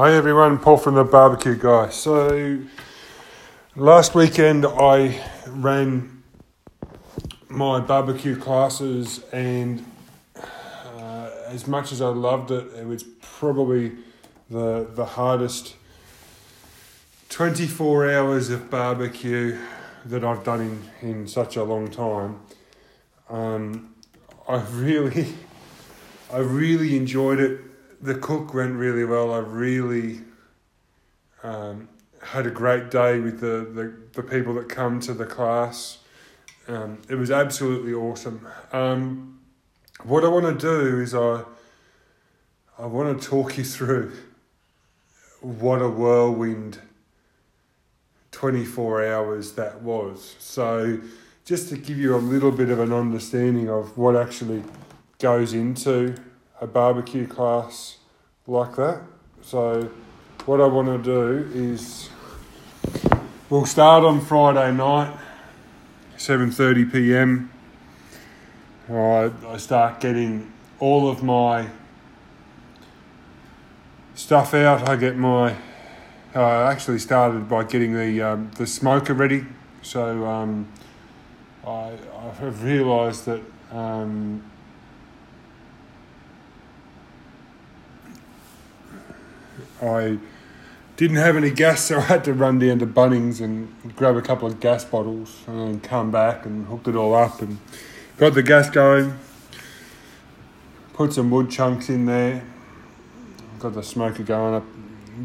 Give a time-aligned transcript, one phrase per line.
[0.00, 1.90] Hi everyone, Paul from the Barbecue Guy.
[1.90, 2.62] So,
[3.76, 6.22] last weekend I ran
[7.50, 9.84] my barbecue classes, and
[10.96, 13.92] uh, as much as I loved it, it was probably
[14.48, 15.76] the the hardest
[17.28, 19.58] twenty four hours of barbecue
[20.06, 20.62] that I've done
[21.02, 22.40] in, in such a long time.
[23.28, 23.94] Um,
[24.48, 25.34] I really,
[26.32, 27.69] I really enjoyed it
[28.00, 29.32] the cook went really well.
[29.32, 30.20] I really
[31.42, 31.88] um,
[32.22, 35.98] had a great day with the, the, the people that come to the class.
[36.68, 38.46] Um, it was absolutely awesome.
[38.72, 39.40] Um,
[40.04, 41.44] what I want to do is I
[42.78, 44.12] I want to talk you through
[45.42, 46.78] what a whirlwind
[48.30, 50.34] 24 hours that was.
[50.38, 50.98] So
[51.44, 54.62] just to give you a little bit of an understanding of what actually
[55.18, 56.14] goes into
[56.58, 57.98] a barbecue class
[58.50, 59.00] like that.
[59.42, 59.88] So
[60.44, 62.10] what I want to do is
[63.48, 65.16] we'll start on Friday night,
[66.16, 67.50] 7:30 p.m.
[68.90, 71.68] I, I start getting all of my
[74.16, 74.88] stuff out.
[74.88, 75.56] I get my
[76.34, 79.46] I actually started by getting the um, the smoker ready.
[79.82, 80.66] So um,
[81.64, 84.49] I I have realised that um,
[89.80, 90.18] I
[90.96, 94.22] didn't have any gas, so I had to run down to Bunnings and grab a
[94.22, 97.58] couple of gas bottles and then come back and hooked it all up and
[98.18, 99.18] got the gas going.
[100.92, 102.44] Put some wood chunks in there.
[103.58, 104.64] Got the smoker going up,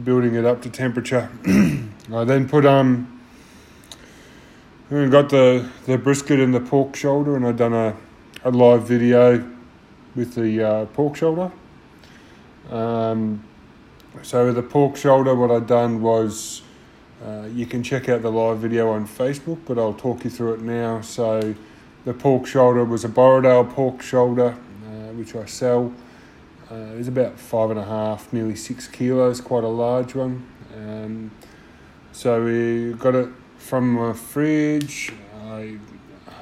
[0.04, 1.30] building it up to temperature.
[2.14, 3.22] I then put um.
[4.90, 7.96] got the, the brisket and the pork shoulder, and I'd done a,
[8.44, 9.46] a live video
[10.16, 11.52] with the uh, pork shoulder.
[12.70, 13.44] Um,
[14.24, 16.62] so the pork shoulder, what I'd done was,
[17.26, 20.56] uh, you can check out the live video on Facebook, but I'll talk you through
[20.56, 21.02] it now.
[21.02, 21.56] So
[22.06, 24.58] the pork shoulder was a Borrowdale pork shoulder,
[24.88, 25.94] uh, which I sell.
[26.70, 30.46] Uh, was about five and a half, nearly six kilos, quite a large one.
[30.76, 31.32] Um,
[32.12, 35.12] so we got it from my fridge.
[35.44, 35.78] I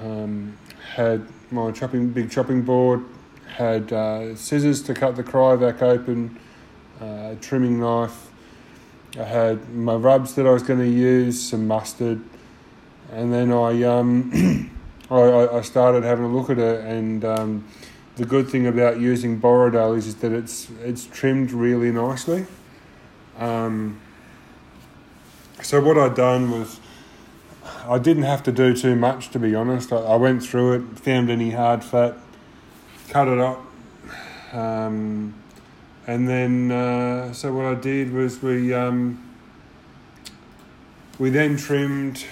[0.02, 0.58] um,
[0.96, 3.04] had my chopping big chopping board,
[3.48, 6.40] had uh, scissors to cut the cryovac open
[7.04, 8.30] uh, trimming knife.
[9.18, 12.22] I had my rubs that I was going to use, some mustard,
[13.12, 14.72] and then I um,
[15.12, 16.84] I, I started having a look at it.
[16.84, 17.68] And um,
[18.16, 22.46] the good thing about using Borrowdale is, is that it's it's trimmed really nicely.
[23.38, 24.00] Um,
[25.62, 26.80] so what I'd done was
[27.88, 29.92] I didn't have to do too much to be honest.
[29.92, 32.16] I, I went through it, found any hard fat,
[33.10, 33.62] cut it up.
[34.54, 35.34] Um,
[36.08, 39.24] and then uh, so what I did was we um,
[41.20, 42.26] we then trimmed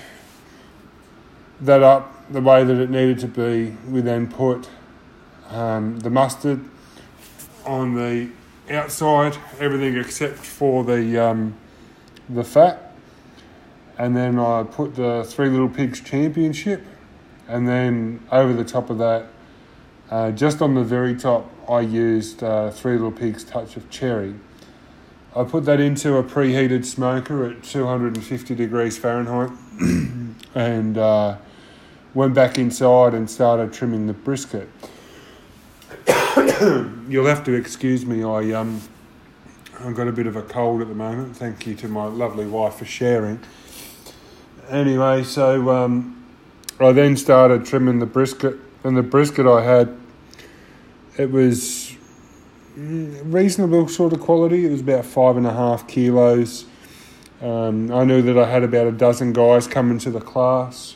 [1.62, 3.76] that up the way that it needed to be.
[3.90, 4.70] We then put
[5.50, 6.59] um, the mustard
[7.66, 8.30] on the
[8.70, 11.56] outside, everything except for the um,
[12.30, 12.94] the fat,
[13.98, 16.84] and then I put the Three Little Pigs Championship,
[17.48, 19.28] and then over the top of that,
[20.09, 24.36] uh, just on the very top, I used uh, Three Little Pigs Touch of Cherry.
[25.34, 29.52] I put that into a preheated smoker at 250 degrees Fahrenheit
[30.54, 31.38] and uh,
[32.14, 34.68] went back inside and started trimming the brisket.
[37.08, 38.82] You'll have to excuse me, I, um,
[39.80, 41.38] I've got a bit of a cold at the moment.
[41.38, 43.40] Thank you to my lovely wife for sharing.
[44.68, 46.22] Anyway, so um,
[46.82, 50.01] I then started trimming the brisket, and the brisket I had
[51.18, 51.96] it was
[52.76, 54.66] reasonable sort of quality.
[54.66, 56.66] It was about five and a half kilos.
[57.42, 60.96] Um, I knew that I had about a dozen guys coming to the class.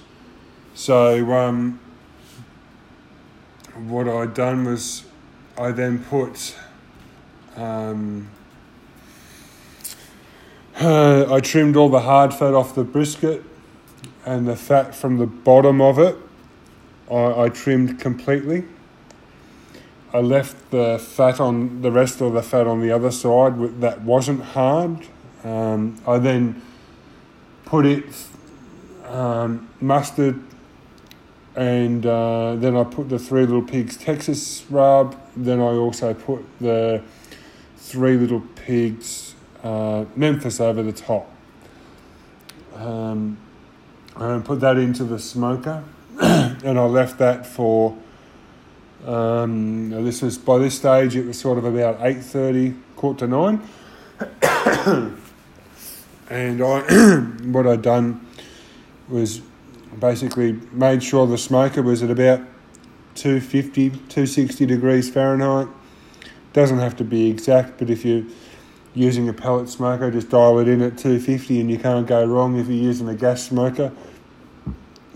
[0.73, 1.79] So um,
[3.75, 5.03] what I'd done was
[5.57, 6.55] I then put
[7.55, 8.29] um,
[10.79, 13.43] uh, I trimmed all the hard fat off the brisket
[14.25, 16.17] and the fat from the bottom of it
[17.09, 18.65] I, I trimmed completely.
[20.15, 24.01] I left the fat on the rest of the fat on the other side that
[24.03, 25.05] wasn't hard.
[25.43, 26.61] Um, I then
[27.65, 28.05] put it
[29.09, 30.41] um, mustard,
[31.53, 35.17] and uh, then I put the Three Little Pigs Texas rub.
[35.35, 37.03] Then I also put the
[37.75, 41.29] Three Little Pigs uh, Memphis over the top.
[42.73, 43.37] Um,
[44.15, 45.83] and put that into the smoker,
[46.21, 47.97] and I left that for
[49.05, 53.27] um, this was by this stage it was sort of about eight thirty, quarter to
[53.27, 53.61] nine.
[56.29, 56.79] and I,
[57.45, 58.25] what I'd done
[59.07, 59.41] was
[59.99, 62.41] basically made sure the smoker was at about
[63.15, 65.67] 250, 260 degrees Fahrenheit.
[66.53, 68.23] Doesn't have to be exact, but if you're
[68.93, 72.57] using a pellet smoker, just dial it in at 250 and you can't go wrong.
[72.57, 73.91] If you're using a gas smoker,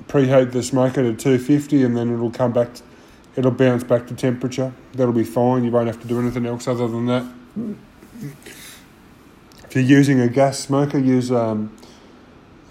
[0.07, 2.83] preheat the smoker to 250 and then it'll come back, to,
[3.35, 4.73] it'll bounce back to temperature.
[4.93, 5.63] That'll be fine.
[5.63, 7.25] You won't have to do anything else other than that.
[9.63, 11.75] If you're using a gas smoker, use um,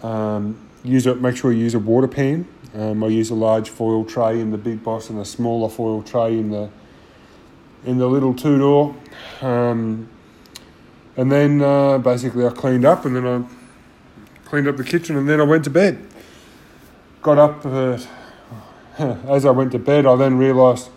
[0.02, 1.20] um, use it.
[1.20, 2.46] Make sure you use a water pan.
[2.74, 6.02] Um, I use a large foil tray in the big boss and a smaller foil
[6.02, 6.70] tray in the
[7.84, 8.94] in the little two door.
[9.40, 10.08] Um,
[11.16, 15.28] and then uh, basically I cleaned up and then I cleaned up the kitchen and
[15.28, 16.04] then I went to bed.
[17.22, 17.98] Got up uh,
[19.28, 20.06] as I went to bed.
[20.06, 20.90] I then realised,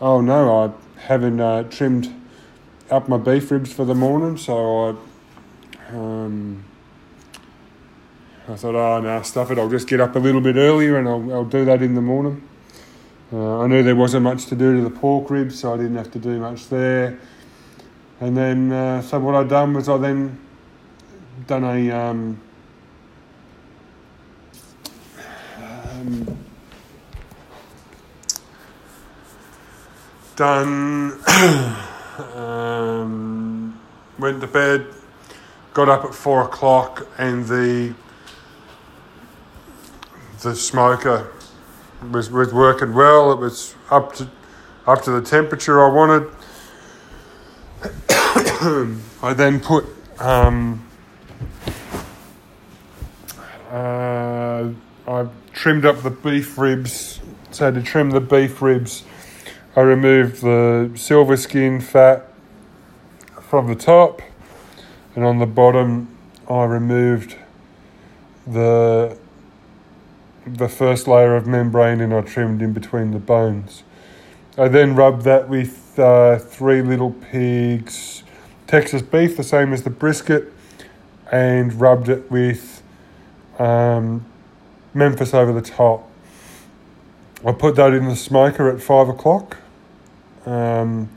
[0.00, 2.12] oh no, I haven't uh, trimmed
[2.90, 6.64] up my beef ribs for the morning, so I um,
[8.48, 9.58] I thought, oh no, stuff it.
[9.58, 12.00] I'll just get up a little bit earlier and I'll, I'll do that in the
[12.00, 12.42] morning.
[13.32, 15.96] Uh, I knew there wasn't much to do to the pork ribs, so I didn't
[15.96, 17.18] have to do much there.
[18.20, 20.38] And then, uh, so what I done was I then
[21.46, 22.40] done a um,
[30.42, 31.20] done
[32.34, 33.80] um,
[34.18, 34.84] went to bed
[35.72, 37.94] got up at four o'clock and the
[40.40, 41.32] the smoker
[42.10, 43.30] was, was working well.
[43.30, 44.28] It was up to
[44.84, 46.28] up to the temperature I wanted.
[49.22, 49.86] I then put
[50.18, 50.84] um,
[53.70, 54.70] uh,
[55.06, 57.20] I trimmed up the beef ribs.
[57.52, 59.04] So to trim the beef ribs,
[59.74, 62.28] I removed the silver skin fat
[63.40, 64.20] from the top
[65.14, 66.08] and on the bottom
[66.48, 67.36] I removed
[68.46, 69.16] the
[70.44, 73.84] the first layer of membrane and I trimmed in between the bones.
[74.58, 78.24] I then rubbed that with uh, three little pigs
[78.66, 80.50] Texas beef, the same as the brisket,
[81.30, 82.82] and rubbed it with
[83.58, 84.24] um,
[84.94, 86.10] Memphis over the top.
[87.46, 89.58] I put that in the smoker at five o'clock.
[90.46, 91.08] Um,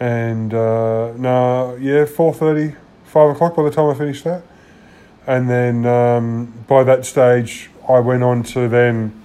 [0.00, 4.42] and uh, no, yeah, 4.30, 5 o'clock by the time I finished that.
[5.26, 9.22] And then um, by that stage, I went on to then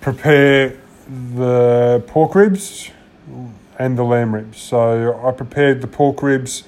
[0.00, 0.78] prepare
[1.08, 2.90] the pork ribs
[3.78, 4.60] and the lamb ribs.
[4.60, 6.64] So I prepared the pork ribs.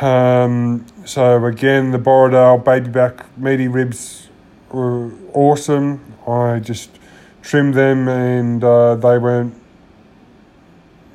[0.00, 4.28] Um, so again, the Borrowdale baby back meaty ribs
[4.70, 6.14] were awesome.
[6.26, 6.98] I just
[7.42, 9.54] trimmed them and uh, they weren't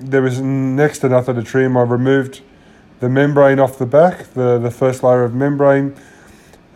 [0.01, 1.77] there was next to nothing to trim.
[1.77, 2.41] I removed
[2.99, 5.95] the membrane off the back, the, the first layer of membrane.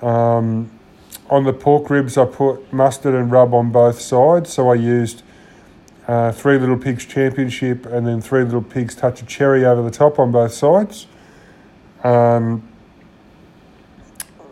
[0.02, 0.72] Um,
[1.30, 4.54] on the pork ribs, I put mustard and rub on both sides.
[4.54, 5.24] So I used
[6.08, 9.92] uh, Three Little Pigs Championship and then Three Little Pigs Touch of Cherry over the
[9.92, 11.08] top on both sides.
[12.04, 12.68] Um,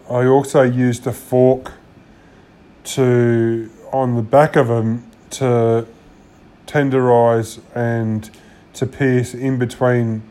[0.10, 1.74] I also used a fork
[2.86, 5.88] to on the back of them to
[6.66, 8.30] tenderize and
[8.74, 10.24] to pierce in between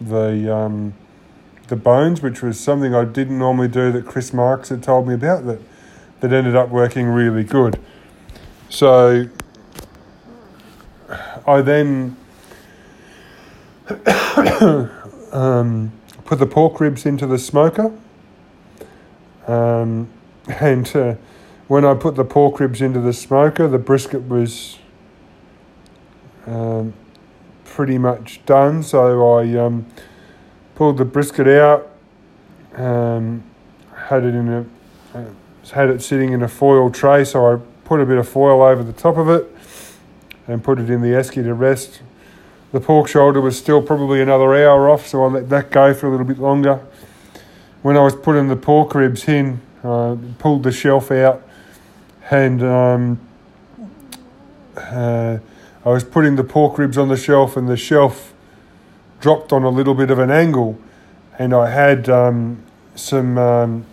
[0.00, 0.94] the um,
[1.68, 5.14] the bones, which was something I didn't normally do that Chris Marks had told me
[5.14, 5.60] about that
[6.20, 7.80] that ended up working really good.
[8.68, 9.28] So
[11.46, 12.16] I then
[15.32, 15.92] um,
[16.24, 17.96] put the pork ribs into the smoker,
[19.46, 20.08] um,
[20.48, 21.14] and uh,
[21.68, 24.78] when I put the pork ribs into the smoker, the brisket was
[26.46, 26.94] um,
[27.76, 28.82] pretty much done.
[28.82, 29.84] So I um,
[30.76, 31.90] pulled the brisket out,
[32.74, 33.44] um,
[33.94, 34.66] had it in a,
[35.14, 35.24] uh,
[35.74, 37.22] had it sitting in a foil tray.
[37.26, 39.54] So I put a bit of foil over the top of it
[40.46, 42.00] and put it in the esky to rest.
[42.72, 46.06] The pork shoulder was still probably another hour off, so I let that go for
[46.06, 46.80] a little bit longer.
[47.82, 51.46] When I was putting the pork ribs in, uh, pulled the shelf out
[52.30, 53.20] and um,
[54.78, 55.38] uh,
[55.86, 58.34] I was putting the pork ribs on the shelf, and the shelf
[59.20, 60.76] dropped on a little bit of an angle,
[61.38, 62.60] and I had um,
[62.96, 63.86] some um,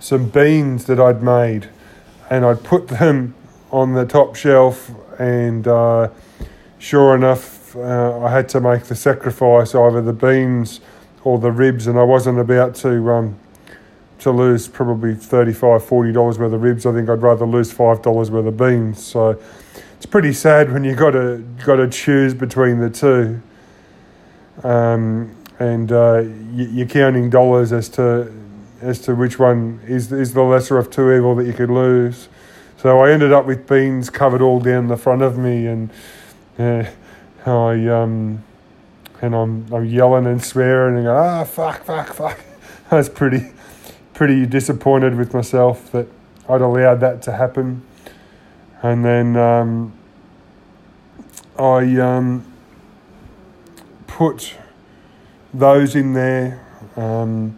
[0.00, 1.68] some beans that I'd made,
[2.30, 3.34] and I'd put them
[3.70, 6.08] on the top shelf, and uh,
[6.78, 10.80] sure enough, uh, I had to make the sacrifice either the beans
[11.24, 13.38] or the ribs, and I wasn't about to um,
[14.20, 16.86] to lose probably $35, $40 worth of ribs.
[16.86, 19.04] I think I'd rather lose $5 worth of beans.
[19.04, 19.38] So
[20.02, 23.40] it's pretty sad when you got to got to choose between the two.
[24.64, 28.32] Um, and uh, you're counting dollars as to
[28.80, 32.28] as to which one is is the lesser of two evil that you could lose.
[32.78, 35.88] So I ended up with beans covered all down the front of me, and
[36.58, 36.84] uh,
[37.46, 38.42] I um,
[39.20, 42.40] and I'm I'm yelling and swearing and go ah fuck fuck fuck.
[42.90, 43.52] I was pretty
[44.14, 46.08] pretty disappointed with myself that
[46.48, 47.82] I'd allowed that to happen,
[48.82, 49.92] and then um,
[51.58, 52.44] I um,
[54.06, 54.54] put
[55.54, 56.66] those in there.
[56.96, 57.56] Um,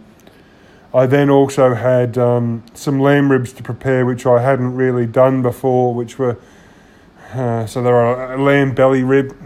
[0.92, 5.42] I then also had um, some lamb ribs to prepare, which I hadn't really done
[5.42, 6.38] before, which were
[7.34, 9.36] uh, so there are a lamb belly rib,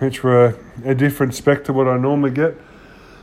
[0.00, 2.56] which were a different spec to what I normally get,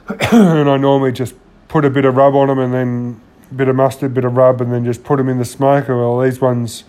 [0.32, 1.36] and I normally just
[1.68, 4.24] put a bit of rub on them and then a bit of mustard, a bit
[4.24, 5.98] of rub, and then just put them in the smoker.
[5.98, 6.86] Well, these ones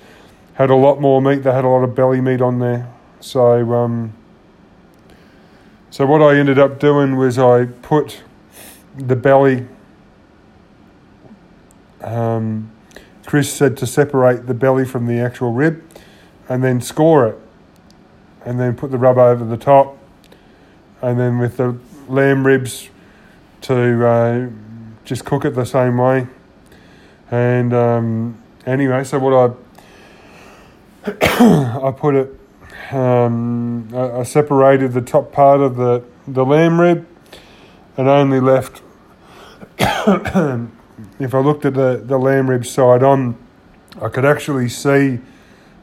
[0.61, 3.73] had a lot more meat; they had a lot of belly meat on there, so.
[3.73, 4.15] Um,
[5.93, 8.23] so what I ended up doing was I put
[8.97, 9.67] the belly
[12.01, 12.71] um,
[13.27, 15.83] Chris said to separate the belly from the actual rib
[16.49, 17.39] and then score it
[18.45, 19.99] and then put the rub over the top
[21.03, 21.77] and then with the
[22.09, 22.89] lamb ribs
[23.63, 24.49] to uh,
[25.05, 26.27] just cook it the same way
[27.31, 29.55] and um, anyway so what I
[31.07, 32.37] I put it
[32.93, 37.07] um, I, I separated the top part of the, the lamb rib
[37.97, 38.83] and only left
[41.19, 43.37] if I looked at the, the lamb rib side on,
[44.01, 45.21] I could actually see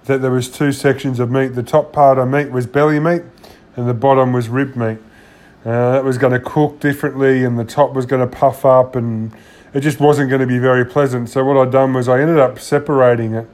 [0.06, 1.50] that there was two sections of meat.
[1.50, 3.24] The top part of meat was belly meat,
[3.76, 5.00] and the bottom was rib meat.
[5.66, 8.96] Uh, that was going to cook differently, and the top was going to puff up,
[8.96, 9.34] and
[9.74, 11.30] it just wasn't going to be very pleasant.
[11.30, 13.48] So what I done was I ended up separating it,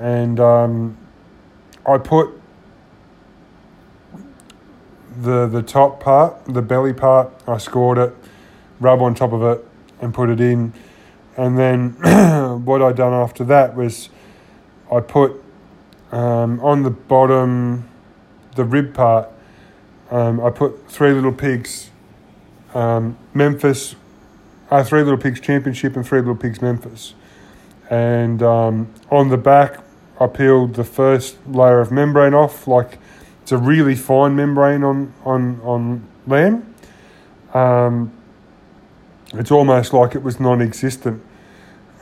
[0.00, 0.96] and um,
[1.86, 2.30] I put
[5.20, 7.30] the the top part, the belly part.
[7.46, 8.14] I scored it,
[8.80, 9.64] rub on top of it,
[10.00, 10.72] and put it in.
[11.36, 11.90] And then
[12.64, 14.08] what I done after that was
[14.90, 15.42] I put
[16.12, 17.88] um, on the bottom,
[18.56, 19.28] the rib part,
[20.10, 21.90] um, I put Three Little Pigs
[22.74, 23.94] um, Memphis,
[24.70, 27.14] uh, Three Little Pigs Championship and Three Little Pigs Memphis.
[27.90, 29.80] And um, on the back,
[30.20, 32.98] I peeled the first layer of membrane off, like
[33.42, 36.74] it's a really fine membrane on on on lamb.
[37.54, 38.12] Um,
[39.32, 41.22] it's almost like it was non-existent.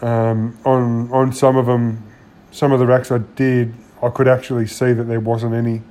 [0.03, 2.03] Um, on on some of them,
[2.51, 3.73] some of the racks I did,
[4.03, 5.83] I could actually see that there wasn't any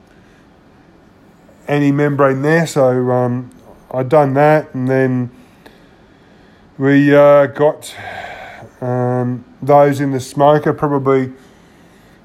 [1.68, 2.68] any membrane there.
[2.68, 3.52] So um,
[3.92, 5.32] I'd done that, and then
[6.78, 7.96] we uh, got
[8.82, 11.34] um, those in the smoker probably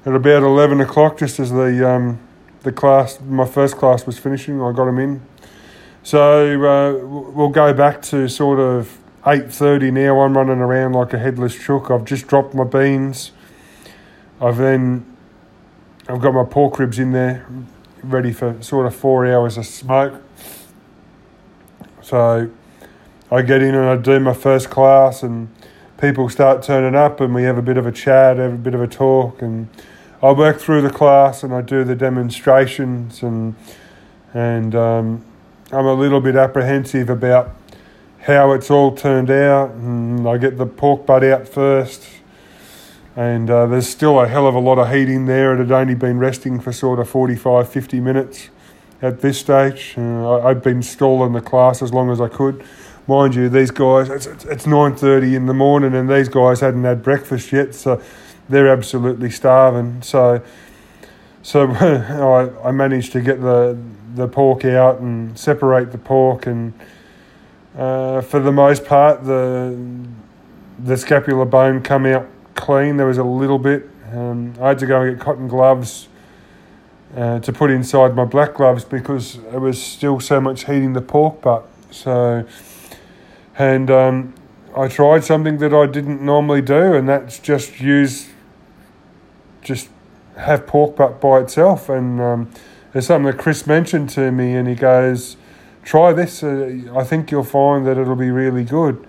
[0.05, 2.19] at about eleven o'clock, just as the um,
[2.63, 4.61] the class, my first class was finishing.
[4.61, 5.21] I got them in.
[6.01, 11.17] So uh, we'll go back to sort of 8.30 now, I'm running around like a
[11.17, 11.89] headless chook.
[11.89, 13.31] I've just dropped my beans.
[14.41, 15.05] I've then,
[16.09, 17.47] I've got my pork ribs in there,
[18.03, 20.21] ready for sort of four hours of smoke.
[22.01, 22.51] So
[23.31, 25.47] I get in and I do my first class and
[26.01, 28.73] people start turning up and we have a bit of a chat, have a bit
[28.73, 29.69] of a talk and
[30.23, 33.55] I work through the class and I do the demonstrations and
[34.33, 35.25] and um,
[35.71, 37.55] I'm a little bit apprehensive about
[38.21, 39.71] how it's all turned out.
[39.71, 42.07] And I get the pork butt out first,
[43.15, 45.53] and uh, there's still a hell of a lot of heat in there.
[45.53, 48.49] It had only been resting for sort of 45, 50 minutes
[49.01, 49.95] at this stage.
[49.97, 52.65] Uh, I, had been stalling the class as long as I could.
[53.05, 57.03] Mind you, these guys, it's, it's 9.30 in the morning and these guys hadn't had
[57.03, 58.01] breakfast yet, so
[58.49, 60.01] they're absolutely starving.
[60.01, 60.41] So
[61.41, 63.77] so I, I managed to get the,
[64.15, 66.73] the pork out and separate the pork and
[67.77, 69.75] uh, for the most part, the
[70.79, 72.97] the scapular bone come out clean.
[72.97, 73.89] There was a little bit.
[74.11, 76.07] Um, I had to go and get cotton gloves
[77.15, 80.93] uh, to put inside my black gloves because it was still so much heat in
[80.93, 81.67] the pork butt.
[81.89, 82.45] So,
[83.57, 84.35] and um,
[84.75, 88.29] I tried something that I didn't normally do, and that's just use,
[89.63, 89.89] just
[90.37, 91.89] have pork butt by itself.
[91.89, 92.51] And um,
[92.91, 95.37] there's something that Chris mentioned to me, and he goes
[95.83, 96.43] try this.
[96.43, 99.05] Uh, I think you'll find that it'll be really good.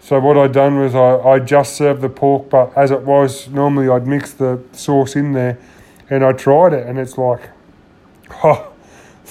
[0.00, 3.48] So what I'd done was I, I just served the pork, but as it was,
[3.48, 5.58] normally I'd mix the sauce in there,
[6.08, 7.50] and I tried it, and it's like,
[8.44, 8.72] oh,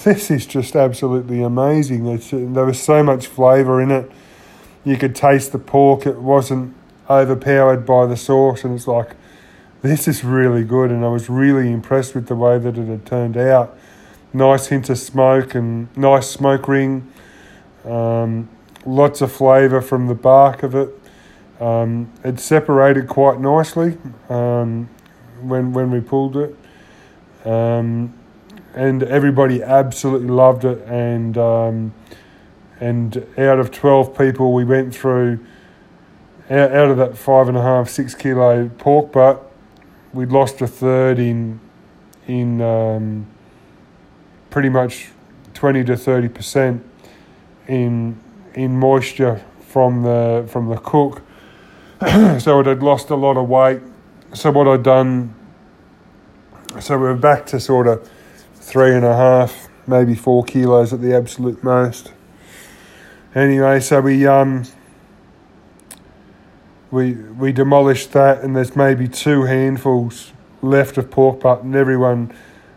[0.04, 2.06] this is just absolutely amazing.
[2.06, 4.10] It's, there was so much flavour in it.
[4.84, 6.06] You could taste the pork.
[6.06, 6.74] It wasn't
[7.08, 9.16] overpowered by the sauce, and it's like,
[9.86, 10.90] this is really good.
[10.90, 13.76] And I was really impressed with the way that it had turned out
[14.32, 17.10] nice hint of smoke and nice smoke ring.
[17.84, 18.48] Um,
[18.84, 20.90] lots of flavour from the bark of it.
[21.60, 23.96] Um, it separated quite nicely
[24.28, 24.88] um,
[25.40, 26.54] when when we pulled it,
[27.46, 28.12] um,
[28.74, 30.86] and everybody absolutely loved it.
[30.86, 31.94] And um,
[32.78, 35.44] and out of twelve people, we went through
[36.50, 39.45] out, out of that five and a half six kilo pork butt,
[40.16, 41.60] we'd lost a third in
[42.26, 43.26] in um,
[44.50, 45.10] pretty much
[45.54, 46.84] twenty to thirty percent
[47.68, 48.18] in
[48.54, 51.22] in moisture from the from the cook.
[52.40, 53.80] so it had lost a lot of weight.
[54.32, 55.34] So what I'd done,
[56.80, 58.10] so we're back to sort of
[58.54, 62.12] three and a half, maybe four kilos at the absolute most.
[63.34, 64.64] Anyway, so we um
[66.90, 72.32] we we demolished that, and there's maybe two handfuls left of pork butt, and everyone.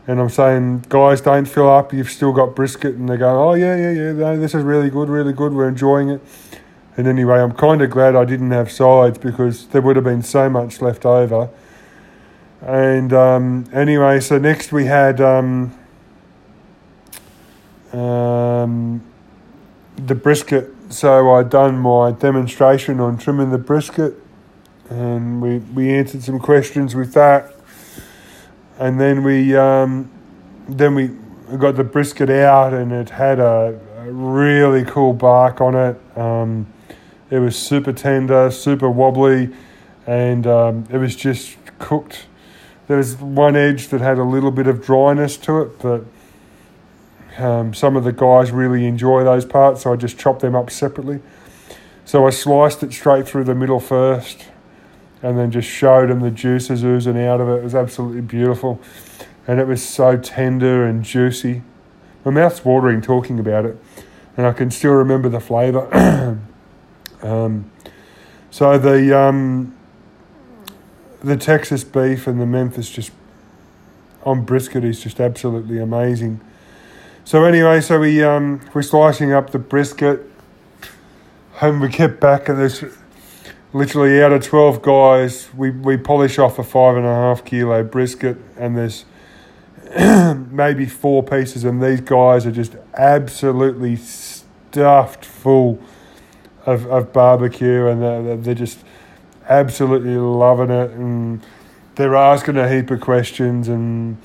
[0.08, 1.94] And I'm saying, guys, don't fill up.
[1.94, 4.12] You've still got brisket, and they go, oh yeah, yeah, yeah.
[4.14, 5.54] No, this is really good, really good.
[5.54, 6.22] We're enjoying it.
[6.98, 10.24] And anyway, I'm kind of glad I didn't have sides because there would have been
[10.24, 11.50] so much left over.
[12.62, 15.78] And um, anyway, so next we had um,
[17.94, 19.02] um,
[19.96, 20.74] the brisket.
[20.92, 24.16] So I'd done my demonstration on trimming the brisket,
[24.90, 27.54] and we, we answered some questions with that.
[28.80, 30.10] And then we um,
[30.68, 31.12] then we
[31.60, 36.18] got the brisket out, and it had a, a really cool bark on it.
[36.18, 36.66] Um,
[37.30, 39.52] it was super tender, super wobbly,
[40.08, 42.26] and um, it was just cooked.
[42.88, 46.06] There was one edge that had a little bit of dryness to it, but
[47.40, 50.70] um, some of the guys really enjoy those parts, so I just chopped them up
[50.70, 51.22] separately.
[52.06, 54.48] So I sliced it straight through the middle first,
[55.22, 57.58] and then just showed them the juices oozing out of it.
[57.58, 58.80] It was absolutely beautiful,
[59.48, 61.62] and it was so tender and juicy.
[62.26, 63.78] My mouth's watering talking about it,
[64.36, 66.40] and I can still remember the flavour.
[67.22, 67.70] Um,
[68.50, 69.76] so the um,
[71.22, 73.12] the Texas beef and the Memphis just
[74.24, 76.40] on brisket is just absolutely amazing.
[77.30, 80.28] So anyway, so we um, we're slicing up the brisket,
[81.62, 82.84] and we get back and there's
[83.72, 87.84] literally out of twelve guys, we we polish off a five and a half kilo
[87.84, 89.06] brisket, and there's
[90.52, 95.80] maybe four pieces, and these guys are just absolutely stuffed full
[96.66, 98.80] of, of barbecue, and they're, they're just
[99.48, 101.46] absolutely loving it, and
[101.94, 104.18] they're asking a heap of questions, and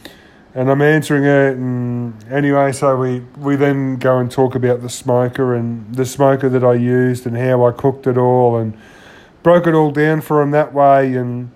[0.55, 4.89] and I'm answering it, and anyway, so we we then go and talk about the
[4.89, 8.77] smoker and the smoker that I used and how I cooked it all, and
[9.43, 11.51] broke it all down for them that way, and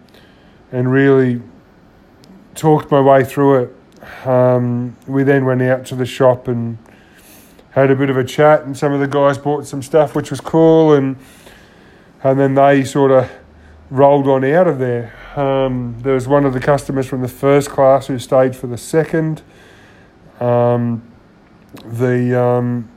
[0.73, 1.41] and really
[2.55, 4.27] talked my way through it.
[4.27, 6.79] Um, we then went out to the shop and
[7.71, 10.31] had a bit of a chat, and some of the guys bought some stuff, which
[10.31, 11.17] was cool, and
[12.25, 13.31] and then they sort of
[13.91, 15.15] rolled on out of there.
[15.37, 18.79] Um, there was one of the customers from the first class who stayed for the
[18.79, 19.43] second.
[20.41, 21.03] Um,
[21.85, 22.89] the um,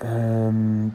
[0.00, 0.94] um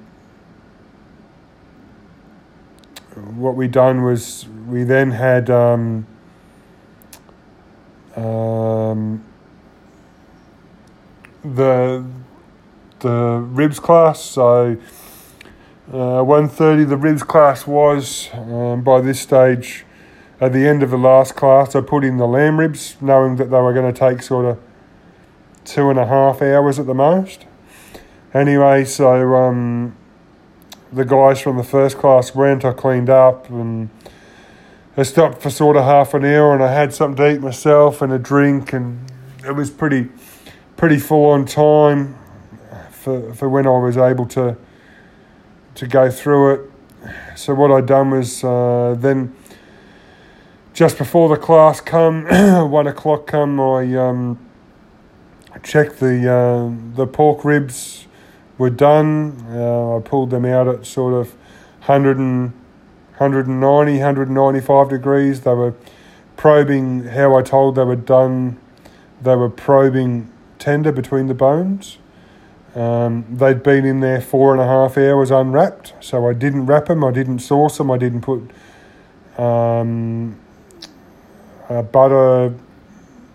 [3.16, 6.06] what we done was we then had um,
[8.16, 9.24] um,
[11.44, 12.06] the
[13.00, 14.22] the ribs class.
[14.22, 14.78] So
[15.94, 19.86] uh, 130 the ribs class was um, by this stage
[20.42, 23.46] at the end of the last class I put in the lamb ribs knowing that
[23.46, 24.60] they were going to take sort of
[25.64, 27.46] two and a half hours at the most.
[28.34, 29.96] Anyway, so um,
[30.92, 33.90] the guys from the first class went, I cleaned up and
[34.96, 38.02] I stopped for sort of half an hour and I had something to eat myself
[38.02, 39.00] and a drink and
[39.46, 40.10] it was pretty
[40.76, 42.18] pretty full on time
[42.92, 44.58] for, for when I was able to
[45.78, 46.72] to go through it.
[47.36, 49.36] So what I done was uh, then
[50.74, 52.26] just before the class come
[52.72, 54.40] one o'clock come I um,
[55.62, 58.08] checked the uh, the pork ribs
[58.58, 59.46] were done.
[59.52, 61.34] Uh, I pulled them out at sort of
[61.86, 62.54] 100 and,
[63.18, 65.42] 190, 195 degrees.
[65.42, 65.76] They were
[66.38, 68.60] probing how I told they were done.
[69.22, 72.00] They were probing tender between the bones.
[72.76, 76.86] Um, they'd been in there four and a half hours unwrapped, so I didn't wrap
[76.86, 78.52] them, I didn't sauce them, I didn't put
[79.38, 80.38] um,
[81.68, 82.54] butter,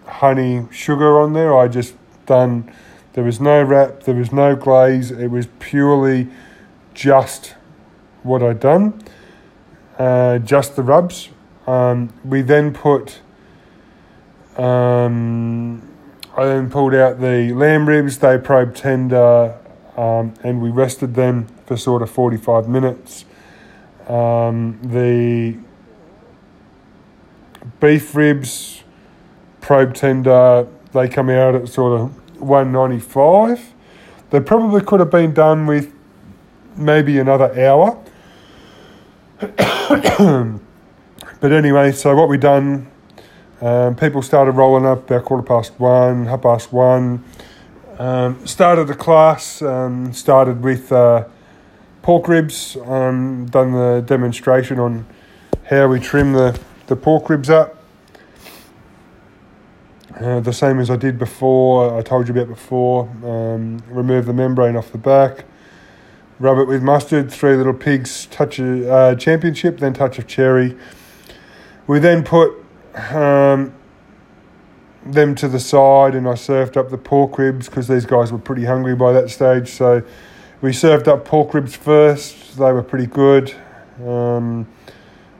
[0.06, 1.56] honey, sugar on there.
[1.56, 1.94] I just
[2.26, 2.72] done.
[3.14, 5.10] There was no wrap, there was no glaze.
[5.10, 6.28] It was purely
[6.94, 7.54] just
[8.22, 9.02] what I'd done,
[9.98, 11.28] uh, just the rubs.
[11.66, 13.20] Um, we then put
[14.56, 15.91] um,
[16.36, 18.18] I then pulled out the lamb ribs.
[18.18, 19.58] They probed tender
[19.96, 23.24] um, and we rested them for sort of 45 minutes.
[24.08, 25.56] Um, the
[27.80, 28.82] beef ribs,
[29.60, 33.74] probe tender, they come out at sort of 195.
[34.30, 35.92] They probably could have been done with
[36.76, 38.02] maybe another hour.
[41.40, 42.90] but anyway, so what we done,
[43.62, 47.24] um, people started rolling up about quarter past one, half past one.
[47.96, 51.26] Um, started the class, um, started with uh,
[52.02, 55.06] pork ribs, um, done the demonstration on
[55.70, 57.76] how we trim the, the pork ribs up.
[60.18, 63.08] Uh, the same as I did before, I told you about before.
[63.24, 65.44] Um, remove the membrane off the back,
[66.40, 70.76] rub it with mustard, three little pigs, touch of uh, championship, then touch of cherry.
[71.86, 72.61] We then put
[72.94, 73.74] um,
[75.04, 78.38] them to the side and I served up the pork ribs because these guys were
[78.38, 79.70] pretty hungry by that stage.
[79.70, 80.02] So
[80.60, 82.56] we served up pork ribs first.
[82.56, 83.54] They were pretty good.
[84.04, 84.66] Um,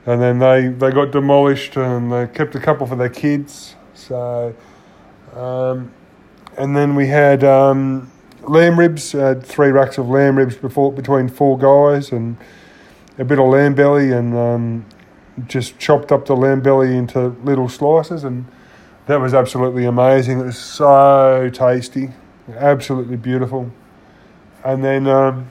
[0.05, 3.75] and then they, they got demolished and they kept a couple for their kids.
[3.93, 4.53] So,
[5.33, 5.91] um,
[6.57, 8.11] and then we had um,
[8.41, 12.37] lamb ribs, had three racks of lamb ribs before, between four guys and
[13.17, 14.85] a bit of lamb belly and um,
[15.47, 18.45] just chopped up the lamb belly into little slices and
[19.07, 20.39] that was absolutely amazing.
[20.39, 22.11] It was so tasty,
[22.55, 23.71] absolutely beautiful.
[24.63, 25.47] And then, um,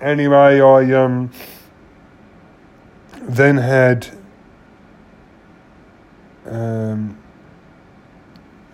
[0.00, 1.32] anyway, I um,
[3.22, 4.06] then had
[6.46, 7.18] um,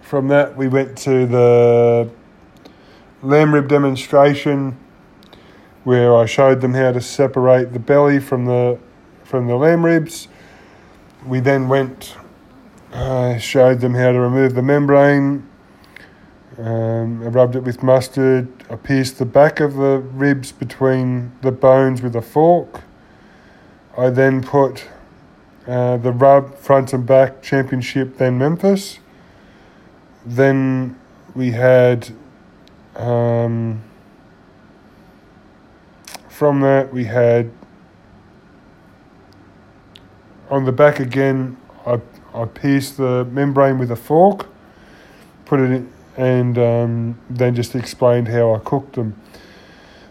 [0.02, 2.11] from that we went to the
[3.22, 4.76] lamb rib demonstration
[5.85, 8.78] where I showed them how to separate the belly from the
[9.24, 10.28] from the lamb ribs.
[11.27, 12.17] We then went
[12.93, 15.49] I showed them how to remove the membrane.
[16.59, 18.49] Um, I rubbed it with mustard.
[18.69, 22.83] I pierced the back of the ribs between the bones with a fork.
[23.97, 24.89] I then put
[25.67, 28.99] uh, the rub front and back championship, then Memphis.
[30.27, 30.99] Then
[31.35, 32.11] we had
[32.95, 33.83] um,
[36.29, 37.51] from that we had
[40.53, 41.57] on the back again.
[41.87, 41.99] I
[42.35, 44.47] I pierced the membrane with a fork,
[45.47, 49.17] put it in, and um, then just explained how I cooked them.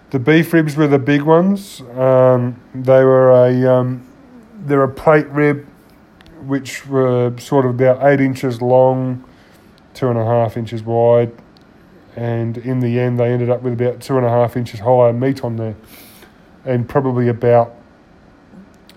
[0.10, 1.82] The beef ribs were the big ones.
[1.96, 4.08] Um, they were a um,
[4.66, 5.66] they're a plate rib,
[6.42, 9.24] which were sort of about eight inches long,
[9.94, 11.32] two and a half inches wide,
[12.16, 15.14] and in the end they ended up with about two and a half inches higher
[15.14, 15.76] meat on there,
[16.66, 17.76] and probably about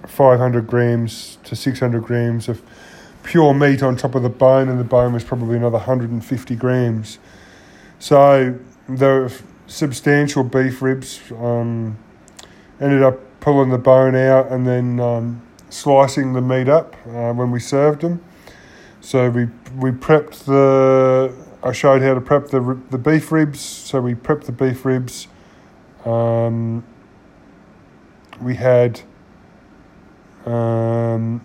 [0.06, 2.62] 500 grams to 600 grams of
[3.22, 7.18] pure meat on top of the bone, and the bone was probably another 150 grams.
[7.98, 9.34] So the
[9.66, 11.96] substantial beef ribs um,
[12.80, 17.50] ended up pulling the bone out and then um, slicing the meat up uh, when
[17.50, 18.22] we served them.
[19.00, 21.34] So we we prepped the.
[21.62, 23.60] I showed how to prep the the beef ribs.
[23.60, 25.28] So we prepped the beef ribs.
[26.04, 26.84] Um,
[28.40, 29.02] we had
[30.46, 31.44] um,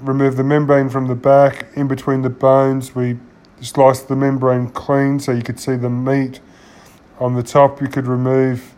[0.00, 3.18] remove the membrane from the back, in between the bones, we
[3.60, 6.40] sliced the membrane clean so you could see the meat.
[7.18, 8.74] On the top, you could remove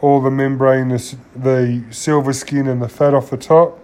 [0.00, 3.78] all the membrane, the silver skin and the fat off the top,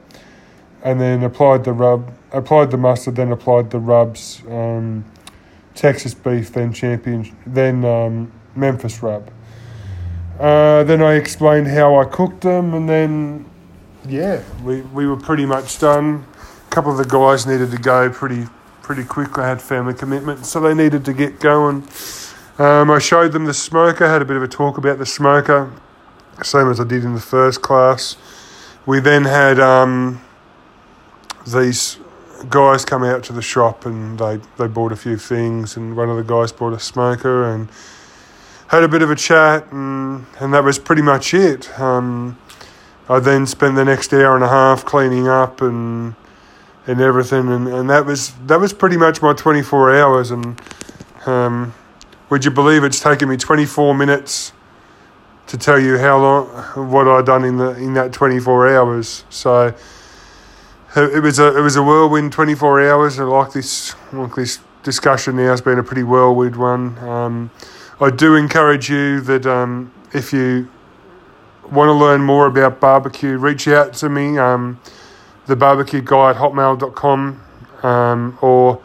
[0.82, 5.04] and then applied the rub, applied the mustard, then applied the rubs, um,
[5.74, 9.30] Texas beef, then champion, then um, Memphis rub.
[10.38, 13.46] Uh, then I explained how I cooked them, and then
[14.06, 16.26] yeah, we, we were pretty much done.
[16.66, 18.46] A couple of the guys needed to go pretty
[18.82, 19.34] pretty quick.
[19.34, 21.88] They had family commitments, so they needed to get going.
[22.58, 25.72] Um, I showed them the smoker, had a bit of a talk about the smoker,
[26.42, 28.16] same as I did in the first class.
[28.86, 30.22] We then had um,
[31.46, 31.98] these
[32.48, 36.08] guys come out to the shop and they, they bought a few things, and one
[36.08, 37.68] of the guys bought a smoker and
[38.68, 41.78] had a bit of a chat, and, and that was pretty much it.
[41.78, 42.38] Um,
[43.08, 46.14] I then spent the next hour and a half cleaning up and
[46.88, 50.30] and everything, and, and that was that was pretty much my twenty four hours.
[50.30, 50.60] And
[51.26, 51.74] um,
[52.30, 54.52] would you believe it's taken me twenty four minutes
[55.48, 56.46] to tell you how long
[56.90, 59.24] what I done in the in that twenty four hours?
[59.30, 59.74] So
[60.96, 63.18] it was a it was a whirlwind twenty four hours.
[63.18, 66.98] I like this like this discussion now has been a pretty whirlwind one.
[66.98, 67.50] Um,
[67.98, 70.68] I do encourage you that um, if you
[71.70, 74.78] want to learn more about barbecue, reach out to me, um,
[75.46, 77.40] the barbecue guy at hotmail.com,
[77.82, 78.82] um, or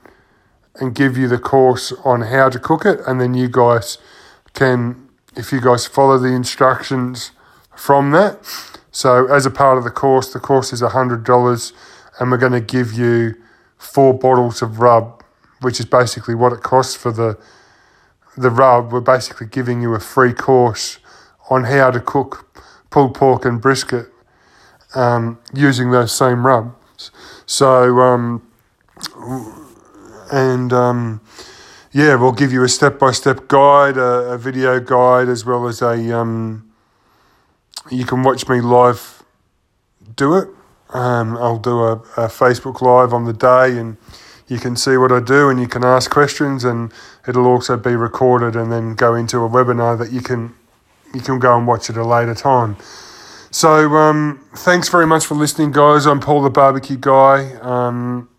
[0.75, 3.97] and give you the course on how to cook it, and then you guys
[4.53, 7.31] can, if you guys follow the instructions
[7.75, 8.39] from that.
[8.91, 11.73] So, as a part of the course, the course is $100,
[12.19, 13.35] and we're going to give you
[13.77, 15.23] four bottles of rub,
[15.61, 17.37] which is basically what it costs for the
[18.37, 18.91] the rub.
[18.91, 20.99] We're basically giving you a free course
[21.49, 22.45] on how to cook
[22.89, 24.07] pulled pork and brisket
[24.95, 27.11] um, using those same rubs.
[27.45, 28.45] So, um,
[30.31, 31.21] and um,
[31.91, 35.67] yeah, we'll give you a step by step guide, a, a, video guide, as well
[35.67, 36.17] as a.
[36.17, 36.71] Um,
[37.89, 39.19] you can watch me live
[40.15, 40.49] do it.
[40.89, 43.97] Um, I'll do a, a Facebook Live on the day and
[44.47, 46.91] you can see what I do and you can ask questions and
[47.27, 50.55] it'll also be recorded and then go into a webinar that you can
[51.13, 52.75] you can go and watch at a later time.
[53.51, 56.05] So, um, thanks very much for listening, guys.
[56.05, 57.55] I'm Paul the Barbecue Guy.
[57.61, 58.29] Um,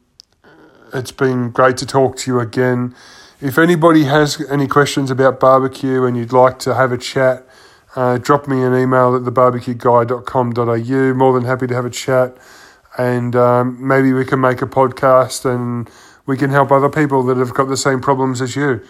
[0.94, 2.94] it's been great to talk to you again.
[3.40, 7.44] If anybody has any questions about barbecue and you'd like to have a chat,
[7.96, 11.14] uh, drop me an email at thebarbecueguy.com.au.
[11.14, 12.36] More than happy to have a chat.
[12.96, 15.90] And um, maybe we can make a podcast and
[16.24, 18.80] we can help other people that have got the same problems as you.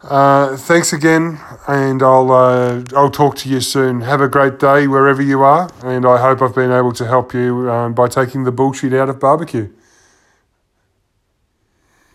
[0.00, 4.02] Uh, thanks again, and I'll uh, I'll talk to you soon.
[4.02, 7.34] Have a great day wherever you are, and I hope I've been able to help
[7.34, 9.68] you um, by taking the bullshit out of barbecue.